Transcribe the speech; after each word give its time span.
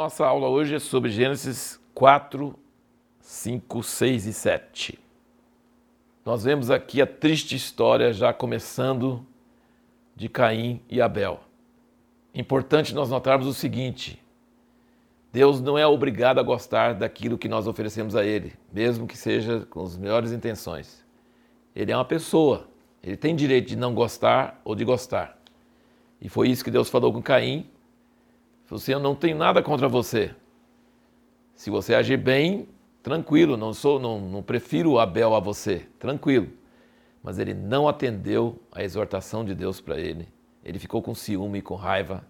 nossa 0.00 0.26
aula 0.26 0.48
hoje 0.48 0.76
é 0.76 0.78
sobre 0.78 1.10
Gênesis 1.10 1.78
4, 1.92 2.58
5, 3.20 3.82
6 3.82 4.26
e 4.26 4.32
7. 4.32 4.98
Nós 6.24 6.42
vemos 6.42 6.70
aqui 6.70 7.02
a 7.02 7.06
triste 7.06 7.54
história 7.54 8.10
já 8.10 8.32
começando 8.32 9.26
de 10.16 10.26
Caim 10.26 10.80
e 10.88 11.02
Abel. 11.02 11.40
Importante 12.34 12.94
nós 12.94 13.10
notarmos 13.10 13.46
o 13.46 13.52
seguinte: 13.52 14.18
Deus 15.30 15.60
não 15.60 15.76
é 15.76 15.86
obrigado 15.86 16.40
a 16.40 16.42
gostar 16.42 16.94
daquilo 16.94 17.36
que 17.36 17.46
nós 17.46 17.66
oferecemos 17.66 18.16
a 18.16 18.24
Ele, 18.24 18.54
mesmo 18.72 19.06
que 19.06 19.18
seja 19.18 19.66
com 19.68 19.84
as 19.84 19.98
melhores 19.98 20.32
intenções. 20.32 21.04
Ele 21.76 21.92
é 21.92 21.96
uma 21.96 22.06
pessoa, 22.06 22.68
ele 23.02 23.18
tem 23.18 23.36
direito 23.36 23.68
de 23.68 23.76
não 23.76 23.94
gostar 23.94 24.62
ou 24.64 24.74
de 24.74 24.82
gostar. 24.82 25.38
E 26.22 26.30
foi 26.30 26.48
isso 26.48 26.64
que 26.64 26.70
Deus 26.70 26.88
falou 26.88 27.12
com 27.12 27.20
Caim. 27.20 27.68
Você 28.70 28.94
assim, 28.94 29.02
não 29.02 29.16
tenho 29.16 29.36
nada 29.36 29.60
contra 29.62 29.88
você. 29.88 30.32
Se 31.56 31.70
você 31.70 31.92
agir 31.92 32.16
bem, 32.16 32.68
tranquilo, 33.02 33.56
não 33.56 33.74
sou, 33.74 33.98
não, 33.98 34.20
não 34.20 34.42
prefiro 34.42 34.98
Abel 34.98 35.34
a 35.34 35.40
você, 35.40 35.88
tranquilo. 35.98 36.48
Mas 37.20 37.40
ele 37.40 37.52
não 37.52 37.88
atendeu 37.88 38.62
a 38.70 38.84
exortação 38.84 39.44
de 39.44 39.56
Deus 39.56 39.80
para 39.80 39.98
ele. 39.98 40.28
Ele 40.64 40.78
ficou 40.78 41.02
com 41.02 41.14
ciúme 41.14 41.60
com 41.60 41.74
raiva. 41.74 42.24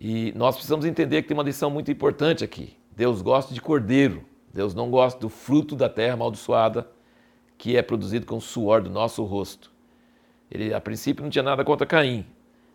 E 0.00 0.32
nós 0.34 0.54
precisamos 0.54 0.86
entender 0.86 1.20
que 1.22 1.28
tem 1.28 1.36
uma 1.36 1.44
lição 1.44 1.70
muito 1.70 1.90
importante 1.90 2.42
aqui. 2.42 2.74
Deus 2.96 3.20
gosta 3.20 3.52
de 3.52 3.60
cordeiro. 3.60 4.24
Deus 4.52 4.74
não 4.74 4.90
gosta 4.90 5.20
do 5.20 5.28
fruto 5.28 5.76
da 5.76 5.90
terra 5.90 6.14
amaldiçoada 6.14 6.88
que 7.58 7.76
é 7.76 7.82
produzido 7.82 8.24
com 8.24 8.38
o 8.38 8.40
suor 8.40 8.80
do 8.80 8.90
nosso 8.90 9.22
rosto. 9.24 9.70
Ele, 10.50 10.72
a 10.72 10.80
princípio, 10.80 11.22
não 11.22 11.30
tinha 11.30 11.42
nada 11.42 11.64
contra 11.64 11.86
Caim, 11.86 12.24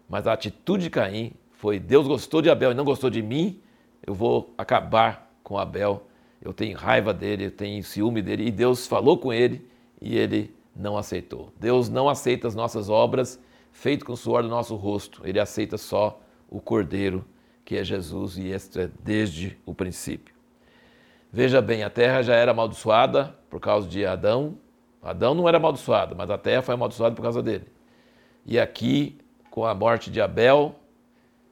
mas 0.08 0.28
a 0.28 0.34
atitude 0.34 0.84
de 0.84 0.90
Caim 0.90 1.34
foi: 1.60 1.78
Deus 1.78 2.08
gostou 2.08 2.42
de 2.42 2.50
Abel 2.50 2.72
e 2.72 2.74
não 2.74 2.86
gostou 2.86 3.10
de 3.10 3.22
mim, 3.22 3.62
eu 4.08 4.14
vou 4.14 4.54
acabar 4.58 5.30
com 5.44 5.58
Abel. 5.58 6.08
Eu 6.42 6.54
tenho 6.54 6.78
raiva 6.78 7.14
dele, 7.14 7.48
eu 7.48 7.52
tenho 7.52 7.84
ciúme 7.84 8.22
dele. 8.22 8.48
E 8.48 8.52
Deus 8.52 8.88
falou 8.88 9.18
com 9.18 9.34
ele 9.34 9.70
e 10.02 10.18
ele 10.18 10.56
não 10.74 10.98
aceitou. 10.98 11.52
Deus 11.60 11.90
não 11.90 12.08
aceita 12.08 12.48
as 12.48 12.56
nossas 12.56 12.90
obras 12.90 13.38
feitas 13.74 14.08
com 14.08 14.14
o 14.14 14.18
suor 14.18 14.42
do 14.42 14.48
nosso 14.48 14.74
rosto. 14.78 15.22
Ele 15.26 15.38
aceita 15.38 15.78
só 15.78 16.22
o 16.50 16.62
Cordeiro, 16.62 17.26
que 17.66 17.76
é 17.76 17.84
Jesus, 17.84 18.38
e 18.38 18.48
este 18.48 18.80
é 18.80 18.90
desde 19.04 19.58
o 19.66 19.74
princípio. 19.74 20.34
Veja 21.30 21.62
bem, 21.62 21.84
a 21.84 21.90
terra 21.90 22.22
já 22.22 22.36
era 22.36 22.52
amaldiçoada 22.52 23.36
por 23.50 23.60
causa 23.60 23.86
de 23.86 24.06
Adão. 24.06 24.58
Adão 25.04 25.36
não 25.36 25.46
era 25.46 25.58
amaldiçoado, 25.58 26.16
mas 26.16 26.30
a 26.30 26.38
terra 26.38 26.62
foi 26.62 26.74
amaldiçoada 26.74 27.14
por 27.14 27.22
causa 27.22 27.44
dele. 27.44 27.66
E 28.46 28.58
aqui, 28.58 29.18
com 29.52 29.66
a 29.66 29.76
morte 29.76 30.10
de 30.10 30.22
Abel, 30.22 30.79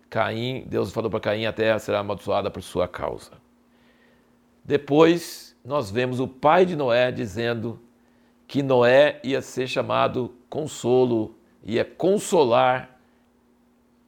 Caim, 0.09 0.65
Deus 0.67 0.91
falou 0.91 1.09
para 1.09 1.19
Caim: 1.19 1.45
a 1.45 1.53
terra 1.53 1.79
será 1.79 1.99
amaldiçoada 1.99 2.49
por 2.49 2.61
sua 2.61 2.87
causa. 2.87 3.31
Depois, 4.63 5.55
nós 5.63 5.89
vemos 5.89 6.19
o 6.19 6.27
pai 6.27 6.65
de 6.65 6.75
Noé 6.75 7.11
dizendo 7.11 7.79
que 8.47 8.63
Noé 8.63 9.19
ia 9.23 9.41
ser 9.41 9.67
chamado 9.67 10.33
consolo, 10.49 11.35
ia 11.63 11.83
consolar 11.83 12.97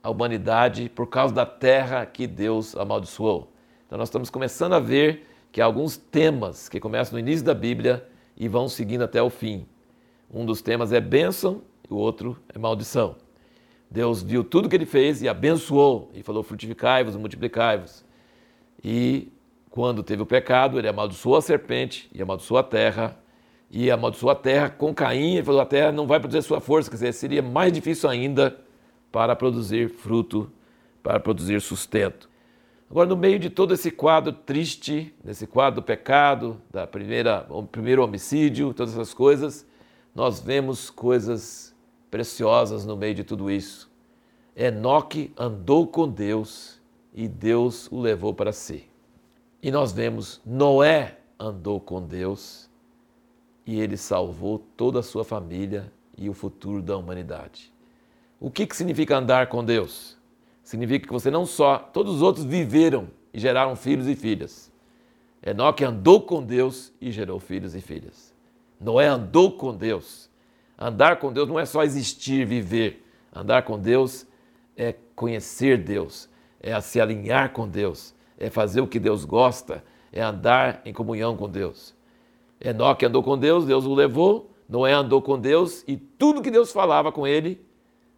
a 0.01 0.09
humanidade 0.09 0.89
por 0.89 1.07
causa 1.07 1.33
da 1.33 1.45
terra 1.45 2.05
que 2.05 2.25
Deus 2.25 2.75
amaldiçoou. 2.75 3.51
Então, 3.85 3.97
nós 3.97 4.07
estamos 4.07 4.29
começando 4.29 4.73
a 4.73 4.79
ver 4.79 5.27
que 5.51 5.61
há 5.61 5.65
alguns 5.65 5.97
temas 5.97 6.69
que 6.69 6.79
começam 6.79 7.13
no 7.13 7.19
início 7.19 7.45
da 7.45 7.53
Bíblia 7.53 8.07
e 8.37 8.47
vão 8.47 8.69
seguindo 8.69 9.03
até 9.03 9.21
o 9.21 9.29
fim. 9.29 9.65
Um 10.31 10.45
dos 10.45 10.61
temas 10.61 10.93
é 10.93 11.01
bênção 11.01 11.61
e 11.89 11.93
o 11.93 11.97
outro 11.97 12.37
é 12.53 12.57
maldição. 12.57 13.15
Deus 13.89 14.21
viu 14.21 14.43
tudo 14.43 14.69
que 14.69 14.75
ele 14.75 14.85
fez 14.85 15.21
e 15.21 15.27
abençoou 15.27 16.11
e 16.13 16.21
falou: 16.21 16.43
frutificai-vos, 16.43 17.15
multiplicai-vos. 17.15 18.05
E 18.83 19.31
quando 19.69 20.03
teve 20.03 20.21
o 20.21 20.25
pecado, 20.25 20.77
ele 20.77 20.87
amaldiçoou 20.87 21.35
a 21.35 21.41
serpente 21.41 22.09
e 22.13 22.21
amaldiçoou 22.21 22.59
a 22.59 22.63
terra. 22.63 23.17
E 23.71 23.91
amaldiçoou 23.91 24.31
a 24.31 24.35
terra 24.35 24.69
com 24.69 24.93
Caim 24.93 25.37
e 25.37 25.43
falou: 25.43 25.61
a 25.61 25.65
terra 25.65 25.91
não 25.91 26.07
vai 26.07 26.19
produzir 26.19 26.41
sua 26.43 26.59
força, 26.59 26.89
quer 26.89 26.95
dizer, 26.95 27.13
seria 27.13 27.41
mais 27.41 27.71
difícil 27.71 28.09
ainda 28.09 28.59
para 29.11 29.35
produzir 29.35 29.89
fruto, 29.89 30.51
para 31.01 31.19
produzir 31.19 31.59
sustento. 31.61 32.29
Agora, 32.89 33.07
no 33.07 33.15
meio 33.15 33.37
de 33.37 33.51
todo 33.51 33.73
esse 33.73 33.91
quadro 33.91 34.33
triste, 34.33 35.13
desse 35.23 35.45
quadro 35.45 35.81
do 35.81 35.85
pecado, 35.85 36.59
da 36.71 36.87
primeira, 36.87 37.45
o 37.49 37.61
primeiro 37.61 38.03
homicídio, 38.03 38.73
todas 38.73 38.93
essas 38.93 39.13
coisas, 39.13 39.67
nós 40.15 40.39
vemos 40.39 40.89
coisas 40.89 41.75
preciosas 42.09 42.85
no 42.85 42.97
meio 42.97 43.15
de 43.15 43.23
tudo 43.23 43.49
isso. 43.49 43.89
Enoque 44.55 45.31
andou 45.37 45.87
com 45.87 46.07
Deus 46.07 46.81
e 47.13 47.27
Deus 47.27 47.89
o 47.91 47.99
levou 47.99 48.33
para 48.33 48.51
si. 48.51 48.87
E 49.61 49.71
nós 49.71 49.91
vemos 49.91 50.41
Noé 50.45 51.17
andou 51.39 51.79
com 51.79 52.01
Deus 52.01 52.69
e 53.65 53.79
ele 53.79 53.97
salvou 53.97 54.59
toda 54.75 54.99
a 54.99 55.03
sua 55.03 55.23
família 55.23 55.91
e 56.17 56.29
o 56.29 56.33
futuro 56.33 56.81
da 56.81 56.97
humanidade. 56.97 57.73
O 58.39 58.49
que, 58.49 58.65
que 58.65 58.75
significa 58.75 59.17
andar 59.17 59.47
com 59.47 59.63
Deus? 59.63 60.17
Significa 60.63 61.07
que 61.07 61.13
você 61.13 61.29
não 61.29 61.45
só, 61.45 61.77
todos 61.77 62.15
os 62.15 62.21
outros 62.21 62.45
viveram 62.45 63.07
e 63.33 63.39
geraram 63.39 63.75
filhos 63.75 64.07
e 64.07 64.15
filhas. 64.15 64.71
Enoque 65.45 65.83
andou 65.83 66.21
com 66.21 66.43
Deus 66.43 66.91
e 66.99 67.11
gerou 67.11 67.39
filhos 67.39 67.75
e 67.75 67.81
filhas. 67.81 68.33
Noé 68.79 69.07
andou 69.07 69.51
com 69.51 69.75
Deus 69.75 70.28
Andar 70.81 71.17
com 71.17 71.33
Deus 71.33 71.49
não 71.49 71.59
é 71.59 71.65
só 71.65 71.83
existir, 71.83 72.45
viver. 72.45 73.05
Andar 73.35 73.63
com 73.63 73.77
Deus 73.77 74.25
é 74.77 74.95
conhecer 75.13 75.77
Deus, 75.77 76.29
é 76.61 76.79
se 76.79 77.01
alinhar 77.01 77.51
com 77.51 77.67
Deus, 77.67 78.15
é 78.37 78.49
fazer 78.49 78.79
o 78.79 78.87
que 78.87 78.97
Deus 78.97 79.25
gosta, 79.25 79.83
é 80.09 80.21
andar 80.21 80.81
em 80.85 80.93
comunhão 80.93 81.35
com 81.35 81.49
Deus. 81.49 81.93
Enoque 82.61 83.05
andou 83.05 83.21
com 83.21 83.37
Deus, 83.37 83.65
Deus 83.65 83.85
o 83.85 83.93
levou, 83.93 84.51
Noé 84.69 84.93
andou 84.93 85.21
com 85.21 85.37
Deus 85.37 85.83
e 85.85 85.97
tudo 85.97 86.41
que 86.41 86.49
Deus 86.49 86.71
falava 86.71 87.11
com 87.11 87.27
ele, 87.27 87.61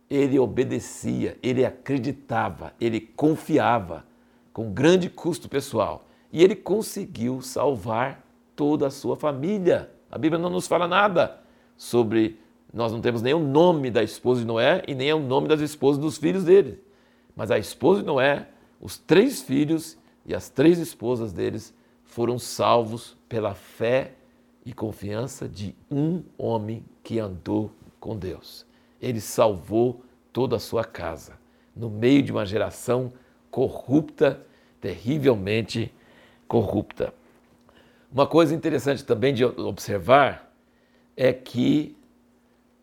ele 0.08 0.38
obedecia, 0.38 1.40
ele 1.42 1.66
acreditava, 1.66 2.74
ele 2.80 3.00
confiava 3.00 4.06
com 4.54 4.72
grande 4.72 5.10
custo 5.10 5.50
pessoal. 5.50 6.06
E 6.32 6.44
ele 6.44 6.56
conseguiu 6.56 7.42
salvar 7.42 8.24
toda 8.56 8.88
a 8.88 8.92
sua 8.92 9.16
família. 9.16 9.90
A 10.12 10.18
Bíblia 10.18 10.40
não 10.40 10.50
nos 10.50 10.68
fala 10.68 10.88
nada 10.88 11.40
sobre 11.76 12.40
nós 12.74 12.92
não 12.92 13.02
temos 13.02 13.22
nem 13.22 13.34
o 13.34 13.40
nome 13.40 13.92
da 13.92 14.02
esposa 14.02 14.42
de 14.42 14.48
Noé 14.48 14.84
e 14.88 14.96
nem 14.96 15.14
o 15.14 15.20
nome 15.20 15.48
das 15.48 15.60
esposas 15.60 16.02
dos 16.02 16.18
filhos 16.18 16.44
dele. 16.44 16.82
Mas 17.36 17.52
a 17.52 17.58
esposa 17.58 18.02
de 18.02 18.08
Noé, 18.08 18.48
os 18.80 18.98
três 18.98 19.42
filhos 19.42 19.98
e 20.26 20.34
as 20.34 20.50
três 20.50 20.80
esposas 20.80 21.34
deles 21.34 21.74
foram 22.04 22.40
salvos 22.40 23.18
pela 23.28 23.54
fé 23.54 24.14
e 24.66 24.74
confiança 24.74 25.50
de 25.50 25.76
um 25.90 26.24
homem 26.38 26.84
que 27.04 27.20
andou 27.20 27.72
com 28.00 28.18
Deus. 28.18 28.66
Ele 29.02 29.20
salvou 29.20 30.04
toda 30.32 30.56
a 30.56 30.60
sua 30.60 30.84
casa, 30.84 31.34
no 31.76 31.90
meio 31.90 32.22
de 32.22 32.32
uma 32.32 32.46
geração 32.46 33.12
corrupta, 33.50 34.46
terrivelmente 34.80 35.94
corrupta. 36.48 37.14
Uma 38.12 38.28
coisa 38.28 38.54
interessante 38.54 39.04
também 39.04 39.34
de 39.34 39.44
observar 39.44 40.54
é 41.16 41.32
que 41.34 41.96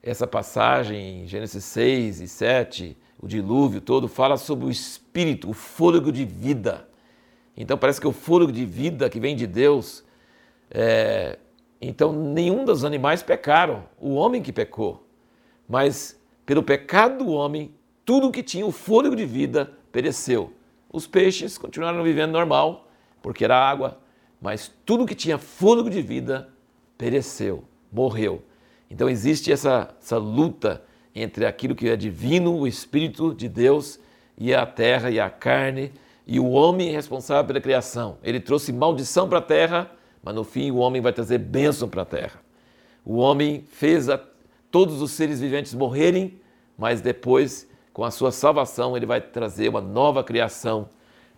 essa 0.03 0.27
passagem, 0.27 1.27
Gênesis 1.27 1.65
6 1.65 2.21
e 2.21 2.29
7, 2.29 2.97
o 3.21 3.27
dilúvio 3.27 3.81
todo, 3.81 4.09
fala 4.09 4.37
sobre 4.37 4.67
o 4.67 4.71
espírito, 4.71 5.51
o 5.51 5.53
fôlego 5.53 6.13
de 6.13 6.25
vida. 6.25 6.89
Então 7.57 7.77
parece 7.77 8.01
que 8.01 8.07
o 8.07 8.13
fôlego 8.13 8.53
de 8.53 8.65
vida 8.65 9.11
que 9.11 9.19
vem 9.19 9.35
de 9.35 9.47
Deus. 9.47 10.05
É... 10.71 11.39
Então 11.81 12.13
nenhum 12.13 12.65
dos 12.65 12.85
animais 12.85 13.23
pecaram, 13.23 13.85
o 14.01 14.15
homem 14.15 14.41
que 14.41 14.53
pecou. 14.53 15.07
Mas 15.69 16.19
pelo 16.47 16.63
pecado 16.63 17.25
do 17.25 17.31
homem, 17.33 17.75
tudo 18.05 18.31
que 18.31 18.43
tinha 18.43 18.65
o 18.65 18.73
fôlego 18.73 19.15
de 19.15 19.27
vida 19.27 19.73
pereceu. 19.93 20.53
Os 20.91 21.07
peixes 21.07 21.59
continuaram 21.59 22.03
vivendo 22.03 22.33
normal, 22.33 22.89
porque 23.21 23.45
era 23.45 23.59
água, 23.59 24.01
mas 24.41 24.73
tudo 24.87 25.05
que 25.05 25.15
tinha 25.15 25.37
fôlego 25.37 25.91
de 25.91 26.01
vida 26.01 26.49
pereceu, 26.97 27.65
morreu. 27.93 28.43
Então 28.91 29.09
existe 29.09 29.53
essa, 29.53 29.95
essa 30.01 30.17
luta 30.19 30.83
entre 31.15 31.47
aquilo 31.47 31.75
que 31.75 31.89
é 31.89 31.97
divino, 31.97 32.57
o 32.57 32.67
Espírito 32.67 33.35
de 33.35 33.49
Deus, 33.49 33.99
e 34.37 34.55
a 34.55 34.65
terra 34.65 35.11
e 35.11 35.19
a 35.19 35.29
carne, 35.29 35.93
e 36.27 36.39
o 36.39 36.49
homem 36.51 36.91
responsável 36.91 37.45
pela 37.45 37.61
criação. 37.61 38.19
Ele 38.23 38.39
trouxe 38.39 38.73
maldição 38.73 39.29
para 39.29 39.39
a 39.39 39.43
terra, 39.43 39.91
mas 40.23 40.35
no 40.35 40.45
fim 40.45 40.71
o 40.71 40.77
homem 40.77 41.01
vai 41.01 41.13
trazer 41.13 41.39
bênção 41.39 41.89
para 41.89 42.03
a 42.03 42.05
terra. 42.05 42.41
O 43.05 43.17
homem 43.17 43.65
fez 43.73 44.09
a, 44.09 44.21
todos 44.71 45.01
os 45.03 45.13
seres 45.13 45.41
viventes 45.41 45.75
morrerem, 45.75 46.39
mas 46.77 47.01
depois, 47.01 47.67
com 47.93 48.05
a 48.05 48.11
sua 48.11 48.31
salvação, 48.31 48.97
ele 48.97 49.07
vai 49.07 49.21
trazer 49.21 49.69
uma 49.69 49.81
nova 49.81 50.23
criação 50.23 50.89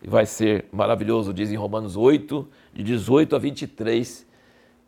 e 0.02 0.08
vai 0.08 0.26
ser 0.26 0.67
maravilhoso, 0.73 1.32
diz 1.32 1.50
em 1.50 1.56
Romanos 1.56 1.97
8, 1.97 2.49
de 2.75 2.82
18 2.82 3.37
a 3.37 3.38
23 3.38 4.26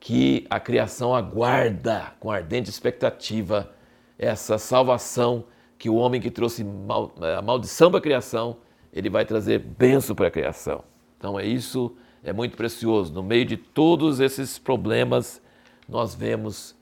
que 0.02 0.44
a 0.50 0.58
criação 0.58 1.14
aguarda 1.14 2.12
com 2.18 2.28
ardente 2.28 2.68
expectativa 2.68 3.70
essa 4.18 4.58
salvação 4.58 5.44
que 5.78 5.88
o 5.88 5.94
homem 5.94 6.20
que 6.20 6.28
trouxe 6.28 6.64
mal, 6.64 7.14
a 7.38 7.40
maldição 7.40 7.88
para 7.88 8.00
a 8.00 8.02
criação, 8.02 8.56
ele 8.92 9.08
vai 9.08 9.24
trazer 9.24 9.60
benção 9.60 10.16
para 10.16 10.26
a 10.26 10.30
criação. 10.30 10.82
Então 11.16 11.38
é 11.38 11.46
isso, 11.46 11.94
é 12.24 12.32
muito 12.32 12.56
precioso. 12.56 13.12
No 13.12 13.22
meio 13.22 13.44
de 13.44 13.56
todos 13.56 14.18
esses 14.18 14.58
problemas, 14.58 15.40
nós 15.88 16.16
vemos 16.16 16.74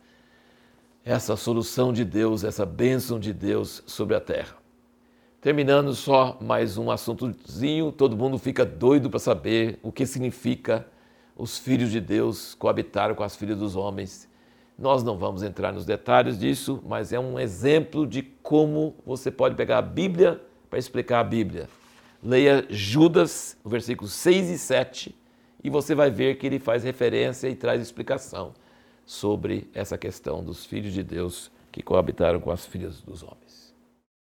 essa 1.05 1.37
solução 1.37 1.93
de 1.93 2.07
Deus, 2.07 2.43
essa 2.43 2.65
bênção 2.65 3.21
de 3.21 3.35
Deus 3.35 3.83
sobre 3.87 4.17
a 4.17 4.21
terra. 4.21 4.57
Terminando 5.43 5.95
só 5.95 6.39
mais 6.41 6.79
um 6.79 6.91
assuntozinho, 6.91 7.93
todo 7.93 8.17
mundo 8.17 8.39
fica 8.39 8.65
doido 8.65 9.11
para 9.11 9.19
saber 9.19 9.79
o 9.83 9.93
que 9.93 10.07
significa 10.07 10.87
os 11.41 11.59
filhos 11.59 11.91
de 11.91 12.01
Deus 12.01 12.55
coabitaram 12.55 13.15
com 13.15 13.23
as 13.23 13.35
filhas 13.35 13.59
dos 13.59 13.75
homens. 13.75 14.29
Nós 14.79 15.03
não 15.03 15.17
vamos 15.17 15.43
entrar 15.43 15.73
nos 15.73 15.87
detalhes 15.87 16.39
disso, 16.39 16.83
mas 16.87 17.15
é 17.15 17.19
um 17.19 17.41
exemplo 17.41 18.07
de 18.07 18.23
como 18.23 18.95
você 19.07 19.31
pode 19.31 19.55
pegar 19.55 19.79
a 19.79 19.83
Bíblia 19.83 20.39
para 20.69 20.79
explicar 20.79 21.21
a 21.21 21.25
Bíblia. 21.25 21.67
Leia 22.23 22.67
Judas, 22.69 23.57
versículos 23.65 24.13
6 24.13 24.51
e 24.51 24.59
7, 24.59 25.15
e 25.65 25.71
você 25.71 25.95
vai 25.95 26.11
ver 26.11 26.37
que 26.37 26.47
ele 26.47 26.59
faz 26.59 26.85
referência 26.85 27.49
e 27.49 27.55
traz 27.55 27.81
explicação 27.81 28.53
sobre 29.07 29.71
essa 29.73 29.97
questão 29.97 30.45
dos 30.45 30.67
filhos 30.67 30.93
de 30.93 31.03
Deus 31.03 31.51
que 31.73 31.83
coabitaram 31.83 32.39
com 32.39 32.51
as 32.51 32.67
filhas 32.67 33.01
dos 33.01 33.23
homens. 33.23 33.50